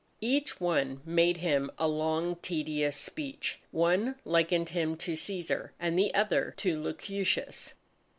[0.23, 6.11] Each one made him a long tedious speech; one likened him to Cæsar and the
[6.15, 7.75] other to Lucullus.